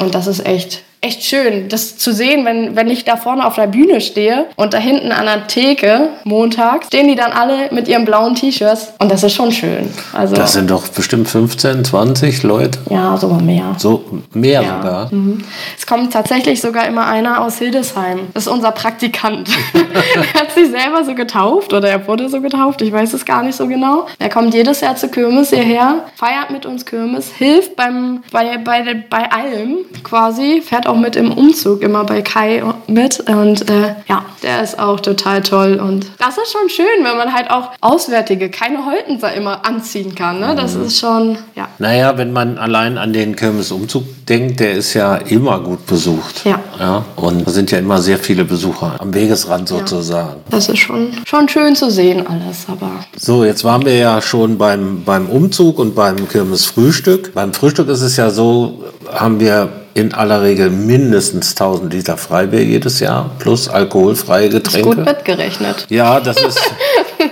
[0.00, 3.56] Und das ist echt echt schön, das zu sehen, wenn, wenn ich da vorne auf
[3.56, 7.88] der Bühne stehe und da hinten an der Theke montags stehen die dann alle mit
[7.88, 9.90] ihren blauen T-Shirts und das ist schon schön.
[10.12, 12.78] Also, das sind doch bestimmt 15, 20 Leute.
[12.88, 13.74] Ja, sogar mehr.
[13.78, 14.76] So mehr ja.
[14.76, 15.12] sogar.
[15.12, 15.42] Mhm.
[15.76, 18.28] Es kommt tatsächlich sogar immer einer aus Hildesheim.
[18.32, 19.50] Das ist unser Praktikant.
[20.34, 23.42] er hat sich selber so getauft oder er wurde so getauft, ich weiß es gar
[23.42, 24.06] nicht so genau.
[24.20, 29.04] Er kommt jedes Jahr zur Kirmes hierher, feiert mit uns Kirmes, hilft beim, bei, bei,
[29.10, 33.20] bei allem quasi, fährt auch auch mit im Umzug immer bei Kai mit.
[33.20, 35.80] Und äh, ja, der ist auch total toll.
[35.82, 40.40] Und das ist schon schön, wenn man halt auch Auswärtige, keine Holtenser immer anziehen kann.
[40.40, 40.54] Ne?
[40.54, 40.84] Das mhm.
[40.84, 41.68] ist schon, ja.
[41.78, 46.44] Naja, wenn man allein an den Kirmesumzug denkt, der ist ja immer gut besucht.
[46.44, 46.60] Ja.
[46.78, 47.04] ja.
[47.16, 50.28] Und da sind ja immer sehr viele Besucher am Wegesrand sozusagen.
[50.28, 50.50] Ja.
[50.50, 52.90] Das ist schon, schon schön zu sehen alles, aber.
[53.16, 57.32] So, jetzt waren wir ja schon beim, beim Umzug und beim Kirmesfrühstück.
[57.34, 62.62] Beim Frühstück ist es ja so, haben wir in aller Regel mindestens 1000 Liter Freibier
[62.62, 64.90] jedes Jahr plus alkoholfreie Getränke.
[64.90, 65.86] Ist gut mitgerechnet.
[65.88, 66.58] Ja, das ist.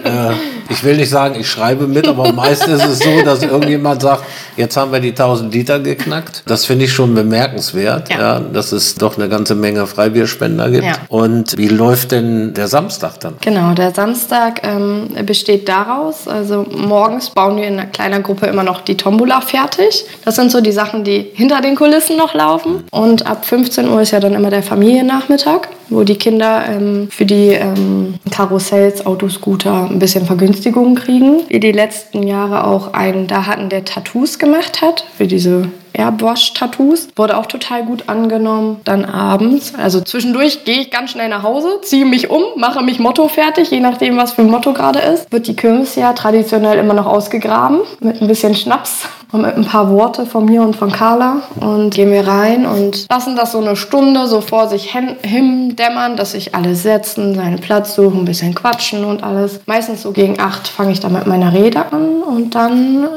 [0.05, 0.33] äh,
[0.69, 4.25] ich will nicht sagen, ich schreibe mit, aber meistens ist es so, dass irgendjemand sagt,
[4.57, 6.45] jetzt haben wir die 1000 Liter geknackt.
[6.47, 8.19] Das finde ich schon bemerkenswert, ja.
[8.19, 8.41] ja.
[8.41, 10.85] dass es doch eine ganze Menge Freibierspender gibt.
[10.85, 10.93] Ja.
[11.09, 13.35] Und wie läuft denn der Samstag dann?
[13.41, 18.63] Genau, der Samstag ähm, besteht daraus, also morgens bauen wir in einer kleinen Gruppe immer
[18.63, 20.05] noch die Tombola fertig.
[20.25, 22.50] Das sind so die Sachen, die hinter den Kulissen noch laufen.
[22.91, 27.27] Und ab 15 Uhr ist ja dann immer der Familiennachmittag wo die Kinder ähm, für
[27.27, 31.43] die ähm, Karussells, Autoscooter ein bisschen Vergünstigungen kriegen.
[31.49, 37.09] Wir die letzten Jahre auch einen da hatten, der Tattoos gemacht hat, für diese Airwash-Tattoos.
[37.17, 38.81] Wurde auch total gut angenommen.
[38.85, 42.99] Dann abends, also zwischendurch gehe ich ganz schnell nach Hause, ziehe mich um, mache mich
[42.99, 45.31] Motto fertig, je nachdem, was für ein Motto gerade ist.
[45.33, 49.65] Wird die Kirmes ja traditionell immer noch ausgegraben mit ein bisschen Schnaps und mit ein
[49.65, 51.43] paar Worte von mir und von Carla.
[51.61, 56.17] Und gehen wir rein und lassen das so eine Stunde so vor sich hin dämmern,
[56.17, 59.61] dass sich alle setzen, seinen Platz suchen, ein bisschen quatschen und alles.
[59.67, 63.09] Meistens so gegen acht fange ich dann mit meiner Rede an und dann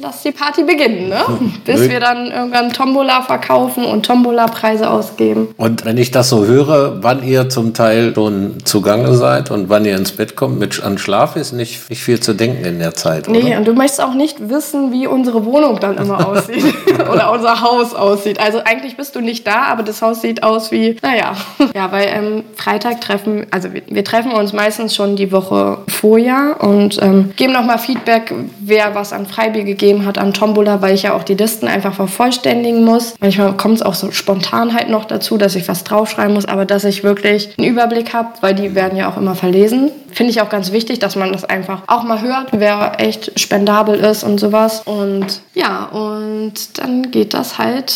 [0.00, 1.22] lass die Party beginnen, ne?
[1.64, 5.48] Bis wir dann irgendwann Tombola verkaufen und Tombola-Preise ausgeben.
[5.56, 9.84] Und wenn ich das so höre, wann ihr zum Teil schon zugange seid und wann
[9.84, 12.94] ihr ins Bett kommt, mit an Schlaf ist nicht, nicht viel zu denken in der
[12.94, 13.38] Zeit, oder?
[13.38, 16.74] Nee, und du möchtest auch nicht wissen, wie unsere Wohnung dann immer aussieht.
[17.12, 18.40] oder unser Haus aussieht.
[18.40, 21.34] Also eigentlich bist du nicht da, aber das Haus sieht aus wie, naja.
[21.74, 26.56] Ja, weil ähm, Freitag treffen, also wir, wir, treffen uns meistens schon die Woche vorher
[26.60, 31.02] und ähm, geben nochmal Feedback, wer was an Freibier gegeben hat, an Tombola, weil ich
[31.02, 33.14] ja auch die Listen einfach vervollständigen muss.
[33.20, 36.64] Manchmal kommt es auch so spontan halt noch dazu, dass ich was draufschreiben muss, aber
[36.64, 39.90] dass ich wirklich einen Überblick habe, weil die werden ja auch immer verlesen.
[40.12, 43.96] Finde ich auch ganz wichtig, dass man das einfach auch mal hört, wer echt spendabel
[43.96, 44.82] ist und sowas.
[44.84, 47.92] Und ja, und dann geht das halt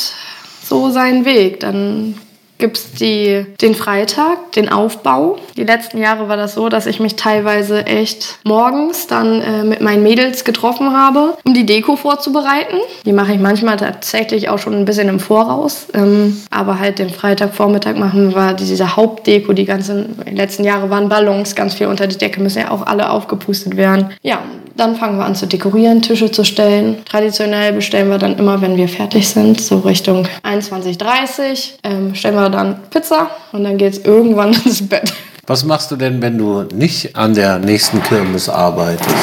[0.63, 1.61] so seinen Weg.
[1.61, 2.15] Dann
[2.59, 5.39] gibt es den Freitag, den Aufbau.
[5.57, 9.81] Die letzten Jahre war das so, dass ich mich teilweise echt morgens dann äh, mit
[9.81, 12.79] meinen Mädels getroffen habe, um die Deko vorzubereiten.
[13.05, 15.87] Die mache ich manchmal tatsächlich auch schon ein bisschen im Voraus.
[15.95, 19.53] Ähm, aber halt den Freitagvormittag machen wir diese Hauptdeko.
[19.53, 22.87] Die ganzen die letzten Jahre waren Ballons, ganz viel unter die Decke, müssen ja auch
[22.87, 24.11] alle aufgepustet werden.
[24.23, 24.41] Ja,
[24.77, 27.05] dann fangen wir an zu dekorieren, Tische zu stellen.
[27.05, 32.44] Traditionell bestellen wir dann immer, wenn wir fertig sind, so Richtung 21.30 ähm, stellen wir
[32.49, 35.13] dann Pizza und dann geht es irgendwann ins Bett.
[35.47, 39.15] Was machst du denn, wenn du nicht an der nächsten Kirmes arbeitest?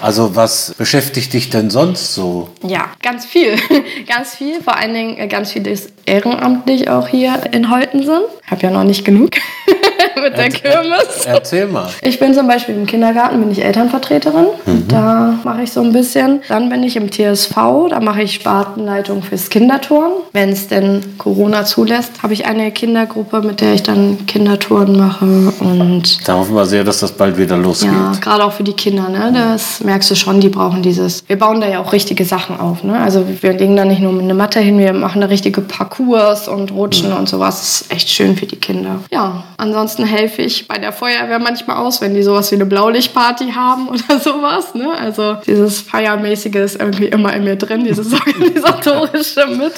[0.00, 2.48] Also was beschäftigt dich denn sonst so?
[2.66, 3.56] Ja, ganz viel.
[4.08, 4.62] ganz viel.
[4.62, 8.22] Vor allen Dingen äh, ganz viel ist ehrenamtlich auch hier in Holtensen.
[8.44, 9.30] Ich habe ja noch nicht genug.
[10.22, 11.24] mit der Kirmes.
[11.26, 11.88] Erzähl mal.
[12.02, 14.46] Ich bin zum Beispiel im Kindergarten, bin ich Elternvertreterin.
[14.66, 14.88] Mhm.
[14.88, 16.42] Da mache ich so ein bisschen.
[16.48, 20.12] Dann bin ich im TSV, da mache ich Spartenleitung fürs Kinderturnen.
[20.32, 25.24] Wenn es denn Corona zulässt, habe ich eine Kindergruppe, mit der ich dann Kindertouren mache.
[25.60, 27.90] Und da hoffen wir sehr, dass das bald wieder losgeht.
[27.90, 29.08] Ja, gerade auch für die Kinder.
[29.08, 29.32] Ne?
[29.34, 31.24] Das merkst du schon, die brauchen dieses.
[31.26, 32.84] Wir bauen da ja auch richtige Sachen auf.
[32.84, 32.98] Ne?
[32.98, 36.72] Also wir legen da nicht nur eine Matte hin, wir machen da richtige Parcours und
[36.72, 37.16] Rutschen mhm.
[37.16, 37.60] und sowas.
[37.60, 39.00] Das ist echt schön für die Kinder.
[39.10, 43.52] Ja, ansonsten helfe ich bei der Feuerwehr manchmal aus, wenn die sowas wie eine Blaulichtparty
[43.52, 44.74] haben oder sowas.
[44.74, 44.90] Ne?
[44.92, 49.74] Also dieses Feiermäßige ist irgendwie immer in mir drin, dieses organisatorische mit.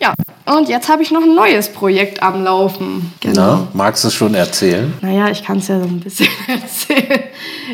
[0.00, 0.14] Ja,
[0.46, 3.12] und jetzt habe ich noch ein neues Projekt am Laufen.
[3.20, 3.34] Genau.
[3.34, 4.92] Na, magst du es schon erzählen?
[5.00, 7.24] Naja, ich kann es ja so ein bisschen erzählen.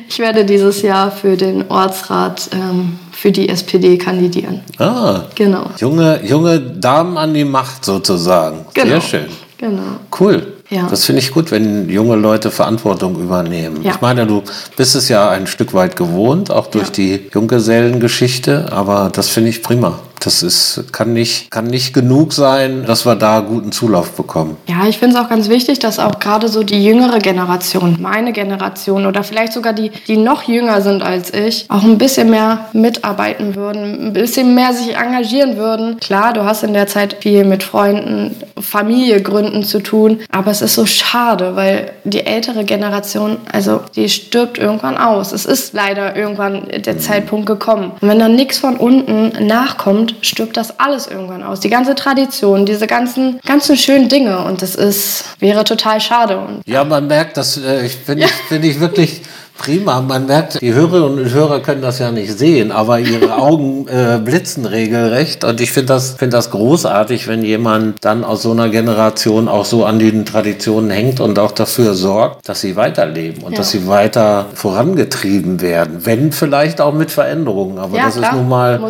[0.09, 4.63] Ich werde dieses Jahr für den Ortsrat ähm, für die SPD kandidieren.
[4.79, 5.71] Ah, genau.
[5.79, 8.65] Junge, junge Damen an die Macht sozusagen.
[8.75, 8.89] Genau.
[8.89, 9.27] Sehr schön.
[9.59, 10.01] Genau.
[10.19, 10.52] Cool.
[10.73, 10.87] Ja.
[10.89, 13.83] Das finde ich gut, wenn junge Leute Verantwortung übernehmen.
[13.83, 13.93] Ja.
[13.93, 14.43] Ich meine, du
[14.75, 16.93] bist es ja ein Stück weit gewohnt, auch durch ja.
[16.93, 19.99] die Junggesellengeschichte, aber das finde ich prima.
[20.25, 24.57] Das ist, kann nicht, kann nicht genug sein, dass wir da guten Zulauf bekommen.
[24.69, 28.33] Ja, ich finde es auch ganz wichtig, dass auch gerade so die jüngere Generation, meine
[28.33, 32.67] Generation oder vielleicht sogar die, die noch jünger sind als ich, auch ein bisschen mehr
[32.73, 35.99] mitarbeiten würden, ein bisschen mehr sich engagieren würden.
[35.99, 40.63] Klar, du hast in der Zeit viel mit Freunden, Familie gründen zu tun, aber es
[40.63, 45.33] ist so schade, weil die ältere Generation, also die stirbt irgendwann aus.
[45.33, 47.93] Es ist leider irgendwann der Zeitpunkt gekommen.
[48.01, 51.61] Und wenn dann nichts von unten nachkommt, stirbt das alles irgendwann aus.
[51.61, 54.45] Die ganze Tradition, diese ganzen, ganzen schönen Dinge.
[54.45, 56.39] Und das ist, wäre total schade.
[56.39, 58.29] Und, ja, man merkt, das äh, finde ja.
[58.29, 59.23] ich, find ich wirklich
[59.59, 63.87] Prima, man merkt, die Hörerinnen und Hörer können das ja nicht sehen, aber ihre Augen
[63.87, 65.45] äh, blitzen regelrecht.
[65.45, 69.65] Und ich finde das, find das großartig, wenn jemand dann aus so einer Generation auch
[69.65, 73.59] so an den Traditionen hängt und auch dafür sorgt, dass sie weiterleben und ja.
[73.59, 76.05] dass sie weiter vorangetrieben werden.
[76.07, 77.79] Wenn vielleicht auch mit Veränderungen.
[77.79, 78.31] Aber ja, das klar.
[78.31, 78.81] ist nun mal,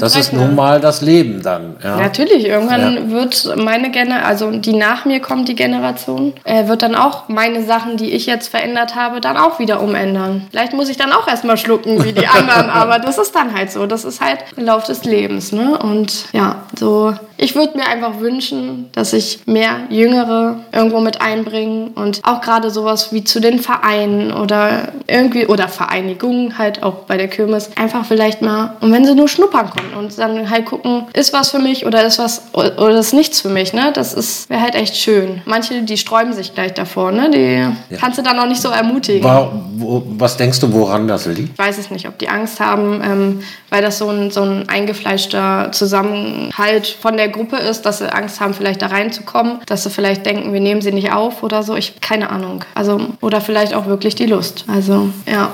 [0.00, 1.76] das ist nun mal das Leben dann.
[1.82, 1.96] Ja.
[1.98, 6.94] Natürlich, irgendwann wird meine Generation, also die nach mir kommt, die Generation, äh, wird dann
[6.94, 10.46] auch meine Sachen, die ich jetzt verändert habe, dann auch wieder umändern ändern.
[10.50, 13.70] Vielleicht muss ich dann auch erstmal schlucken wie die anderen, aber das ist dann halt
[13.70, 13.86] so.
[13.86, 15.52] Das ist halt der Lauf des Lebens.
[15.52, 15.78] Ne?
[15.78, 21.92] Und ja, so ich würde mir einfach wünschen, dass sich mehr Jüngere irgendwo mit einbringen
[21.94, 27.16] und auch gerade sowas wie zu den Vereinen oder irgendwie oder Vereinigungen halt auch bei
[27.16, 31.04] der Kirmes einfach vielleicht mal und wenn sie nur schnuppern kommen und dann halt gucken,
[31.12, 33.92] ist was für mich oder ist was oder ist nichts für mich, ne?
[33.94, 35.40] Das ist wäre halt echt schön.
[35.44, 37.30] Manche, die sträuben sich gleich davor, ne?
[37.30, 37.98] Die ja.
[38.00, 39.22] kannst du dann noch nicht so ermutigen.
[39.22, 39.52] War,
[39.88, 41.52] wo, was denkst du, woran das liegt?
[41.52, 44.68] Ich weiß es nicht, ob die Angst haben, ähm, weil das so ein, so ein
[44.68, 49.90] eingefleischter Zusammenhalt von der Gruppe ist, dass sie Angst haben, vielleicht da reinzukommen, dass sie
[49.90, 51.74] vielleicht denken, wir nehmen sie nicht auf oder so.
[51.74, 52.64] Ich keine Ahnung.
[52.74, 54.64] Also oder vielleicht auch wirklich die Lust.
[54.68, 55.50] Also ja.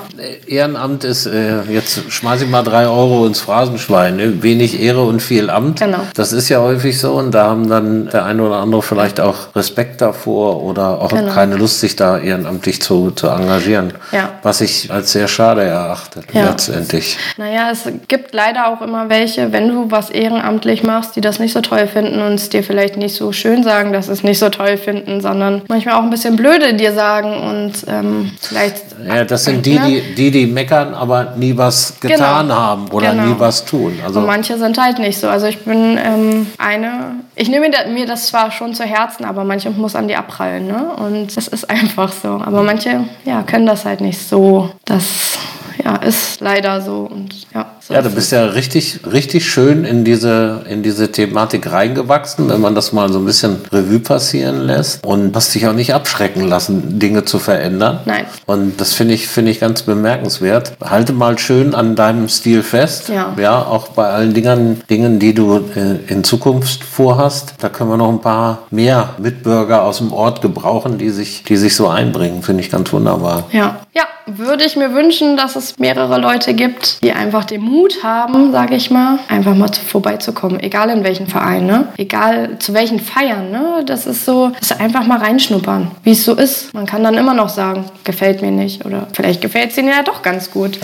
[0.47, 4.17] Ehrenamt ist äh, jetzt schmeiße ich mal drei Euro ins Phrasenschwein.
[4.17, 4.43] Ne?
[4.43, 5.79] Wenig Ehre und viel Amt.
[5.79, 5.99] Genau.
[6.13, 9.55] Das ist ja häufig so und da haben dann der eine oder andere vielleicht auch
[9.55, 11.33] Respekt davor oder auch genau.
[11.33, 13.93] keine Lust, sich da ehrenamtlich zu, zu engagieren.
[14.11, 14.24] Ja.
[14.25, 14.39] Ja.
[14.43, 16.49] Was ich als sehr schade erachte, Ja.
[16.49, 17.17] letztendlich.
[17.37, 21.53] Naja, es gibt leider auch immer welche, wenn du was ehrenamtlich machst, die das nicht
[21.53, 24.39] so toll finden und es dir vielleicht nicht so schön sagen, dass sie es nicht
[24.39, 28.77] so toll finden, sondern manchmal auch ein bisschen blöde dir sagen und ähm, vielleicht.
[29.07, 29.85] Ja, das sind die, Ne?
[29.87, 32.55] die, die, die meckern, aber nie was getan Genau.
[32.59, 33.23] haben oder Genau.
[33.25, 33.99] nie was tun.
[34.05, 35.27] Also Und manche sind halt nicht so.
[35.27, 39.69] Also ich bin ähm, eine, ich nehme mir das zwar schon zu Herzen, aber manche
[39.69, 40.85] muss an die abprallen, ne?
[40.97, 42.41] Und das ist einfach so.
[42.45, 44.69] Aber manche, ja, können das halt nicht so.
[44.85, 45.37] Das,
[45.83, 47.09] ja, ist leider so.
[47.11, 51.71] Und ja, so Ja, du bist ja richtig, richtig schön in diese, in diese Thematik
[51.71, 55.73] reingewachsen, wenn man das mal so ein bisschen Revue passieren lässt und hast dich auch
[55.73, 57.99] nicht abschrecken lassen, Dinge zu verändern.
[58.05, 58.25] Nein.
[58.45, 60.73] Und das finde ich, finde ich ganz bemerkenswert.
[60.83, 63.09] Halte mal schön an deinem Stil fest.
[63.09, 63.33] Ja.
[63.37, 67.53] Ja, auch bei allen Dingen, Dingen, die du äh, in Zukunft vorhast.
[67.59, 71.57] Da können wir noch ein paar mehr Mitbürger aus dem Ort gebrauchen, die sich, die
[71.57, 72.41] sich so einbringen.
[72.41, 73.43] Finde ich ganz wunderbar.
[73.51, 73.81] Ja.
[73.95, 78.51] Ja, würde ich mir wünschen, dass es mehrere Leute gibt, die einfach den Mut haben,
[78.51, 81.87] sage ich mal, einfach mal zu, vorbeizukommen, egal in welchen Verein, ne?
[81.97, 83.51] egal zu welchen Feiern.
[83.51, 83.83] Ne?
[83.85, 86.73] Das ist so, das ist einfach mal reinschnuppern, wie es so ist.
[86.73, 90.03] Man kann dann immer noch sagen, gefällt mir nicht oder vielleicht gefällt es ihnen ja
[90.03, 90.77] doch ganz gut.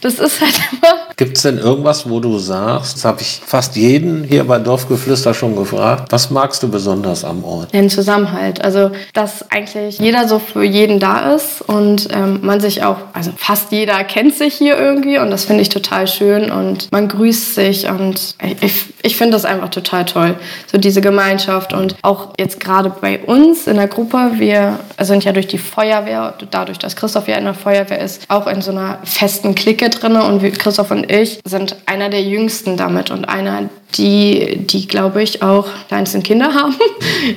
[0.00, 3.76] Das ist halt immer Gibt es denn irgendwas, wo du sagst, das habe ich fast
[3.76, 7.72] jeden hier bei Dorfgeflüster schon gefragt, was magst du besonders am Ort?
[7.74, 8.64] den Zusammenhalt.
[8.64, 13.32] Also, dass eigentlich jeder so für jeden da ist und ähm, man sich auch, also
[13.36, 17.54] fast jeder kennt sich hier irgendwie und das finde ich total schön und man grüßt
[17.54, 20.36] sich und ich, ich finde das einfach total toll.
[20.70, 25.32] So diese Gemeinschaft und auch jetzt gerade bei uns in der Gruppe, wir sind ja
[25.32, 28.98] durch die Feuerwehr, dadurch, dass Christoph ja in der Feuerwehr ist, auch in so einer
[29.04, 34.58] festen Clique drin und Christoph und ich sind einer der jüngsten damit und einer die,
[34.66, 36.74] die glaube ich, auch kleinsten Kinder haben.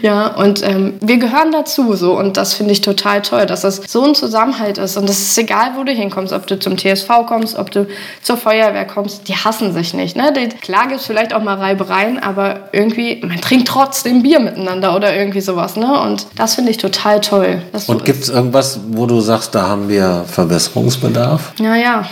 [0.01, 3.81] ja, und ähm, wir gehören dazu so und das finde ich total toll, dass das
[3.87, 7.07] so ein Zusammenhalt ist und es ist egal, wo du hinkommst, ob du zum TSV
[7.27, 7.87] kommst, ob du
[8.21, 10.15] zur Feuerwehr kommst, die hassen sich nicht.
[10.15, 10.33] Ne?
[10.33, 14.95] Die, klar gibt es vielleicht auch mal Reibereien, aber irgendwie, man trinkt trotzdem Bier miteinander
[14.95, 15.75] oder irgendwie sowas.
[15.75, 15.99] Ne?
[16.01, 17.61] Und das finde ich total toll.
[17.73, 21.53] so Und gibt es irgendwas, wo du sagst, da haben wir Verbesserungsbedarf?
[21.59, 22.05] Ja, ja.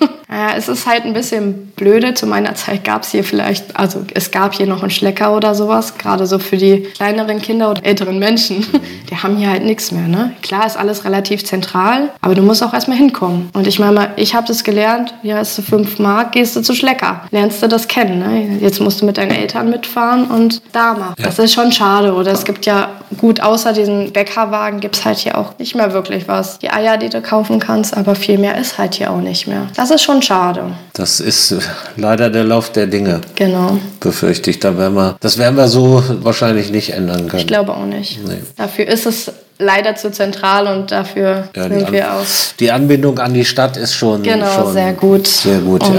[0.30, 2.14] Naja, es ist halt ein bisschen blöde.
[2.14, 5.54] Zu meiner Zeit gab es hier vielleicht, also es gab hier noch einen Schlecker oder
[5.54, 8.64] sowas, gerade so für die kleineren Kinder oder älteren Menschen.
[9.10, 10.06] Die haben hier halt nichts mehr.
[10.06, 10.32] Ne?
[10.42, 13.50] Klar ist alles relativ zentral, aber du musst auch erstmal hinkommen.
[13.54, 16.60] Und ich meine mal, ich habe das gelernt, hier hast du fünf Mark, gehst du
[16.60, 17.22] zu Schlecker.
[17.30, 18.20] Lernst du das kennen.
[18.20, 18.58] Ne?
[18.60, 21.14] Jetzt musst du mit deinen Eltern mitfahren und da machen.
[21.18, 22.14] Das ist schon schade.
[22.14, 25.92] Oder es gibt ja gut, außer diesen Bäckerwagen gibt es halt hier auch nicht mehr
[25.92, 26.58] wirklich was.
[26.58, 29.66] Die Eier, die du kaufen kannst, aber viel mehr ist halt hier auch nicht mehr.
[29.74, 30.72] Das ist schon schade.
[30.92, 31.54] Das ist
[31.96, 33.78] leider der Lauf der Dinge, Genau.
[34.00, 34.58] befürchte ich.
[34.60, 37.40] Da werden wir, das werden wir so wahrscheinlich nicht ändern können.
[37.40, 38.20] Ich glaube auch nicht.
[38.26, 38.38] Nee.
[38.56, 42.24] Dafür ist es leider zu zentral und dafür Ja, sind wir auch.
[42.58, 45.26] die Anbindung an die Stadt ist schon, Genau, schon sehr gut.
[45.26, 45.94] Sehr gut, und,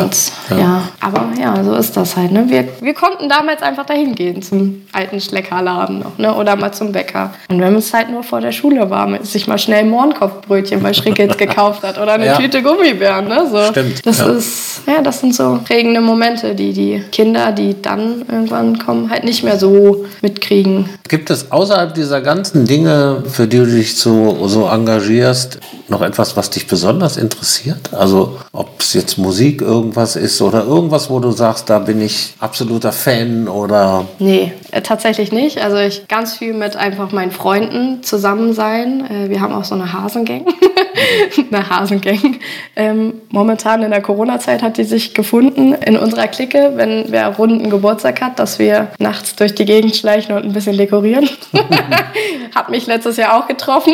[0.49, 0.57] ja.
[0.57, 0.81] ja.
[0.99, 2.31] Aber ja, so ist das halt.
[2.31, 2.45] Ne?
[2.47, 6.33] Wir, wir konnten damals einfach dahin gehen zum alten Schleckerladen noch, ne?
[6.35, 7.31] Oder mal zum Bäcker.
[7.49, 10.93] Und wenn es halt nur vor der Schule war, man sich mal schnell Mohrenkopfbrötchen bei
[10.93, 12.37] Schrickels gekauft hat oder eine Ja.
[12.37, 13.27] Tüte Gummibären.
[13.27, 13.47] Ne?
[13.51, 13.63] So.
[13.71, 14.25] Stimmt, Das ja.
[14.31, 19.23] ist, ja, das sind so prägende Momente, die die Kinder, die dann irgendwann kommen, halt
[19.23, 20.89] nicht mehr so mitkriegen.
[21.07, 26.37] Gibt es außerhalb dieser ganzen Dinge, für die du dich so, so engagierst, noch etwas,
[26.37, 27.93] was dich besonders interessiert?
[27.93, 32.33] Also ob es jetzt Musik irgendwas ist oder irgendwas, wo du sagst, da bin ich
[32.39, 35.59] absoluter Fan oder Nee, äh, tatsächlich nicht.
[35.59, 39.05] Also ich ganz viel mit einfach meinen Freunden zusammen sein.
[39.09, 40.45] Äh, wir haben auch so eine Hasengang.
[41.51, 42.39] eine Hasengang.
[42.75, 47.69] Ähm, momentan in der Corona-Zeit hat die sich gefunden in unserer Clique, wenn wer runden
[47.69, 51.29] Geburtstag hat, dass wir nachts durch die Gegend schleichen und ein bisschen dekorieren.
[52.55, 53.93] hat mich letztes Jahr auch getroffen.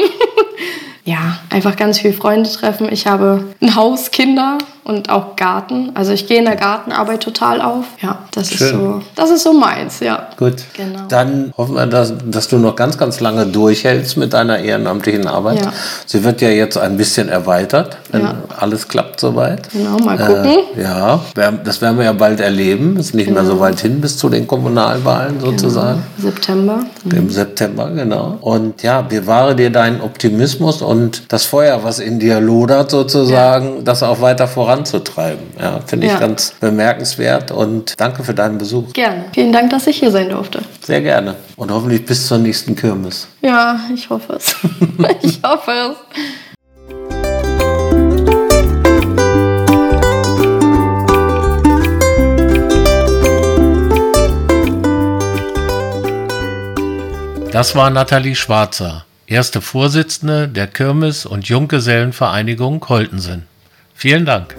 [1.07, 2.89] Ja, einfach ganz viele Freunde treffen.
[2.91, 5.91] Ich habe ein Haus, Kinder und auch Garten.
[5.95, 7.85] Also ich gehe in der Gartenarbeit total auf.
[8.01, 8.71] Ja, das ist Schön.
[8.71, 10.27] so, das ist so meins, ja.
[10.37, 10.55] Gut.
[10.75, 10.99] Genau.
[11.09, 15.63] Dann hoffen wir, dass, dass du noch ganz, ganz lange durchhältst mit deiner ehrenamtlichen Arbeit.
[15.63, 15.71] Ja.
[16.05, 18.35] Sie wird ja jetzt ein bisschen erweitert, wenn Ja.
[18.59, 19.69] alles klappt soweit.
[19.71, 20.57] Genau, mal gucken.
[20.77, 21.19] Äh, ja,
[21.63, 22.97] das werden wir ja bald erleben.
[22.97, 23.55] Ist nicht mehr Genau.
[23.55, 26.03] so weit hin bis zu den Kommunalwahlen sozusagen.
[26.17, 26.79] September.
[27.13, 28.37] Im September, genau.
[28.41, 30.96] Und ja, bewahre dir deinen Optimismus und
[31.29, 35.43] das Feuer, was in dir lodert, sozusagen, das auch weiter voranzutreiben.
[35.59, 36.19] Ja, finde ich Ja.
[36.19, 38.93] ganz bemerkenswert und danke für deinen Besuch.
[38.93, 39.25] Gerne.
[39.33, 40.59] Vielen Dank, dass ich hier sein durfte.
[40.81, 41.35] Sehr gerne.
[41.55, 43.27] Und hoffentlich bis zur nächsten Kirmes.
[43.41, 44.55] Ja, ich hoffe es.
[45.21, 45.97] ich hoffe es.
[57.51, 59.06] Das war Nathalie Schwarzer.
[59.27, 63.43] Erste Vorsitzende der Kirmes- und Junggesellenvereinigung Koltensen.
[63.93, 64.55] Vielen Dank.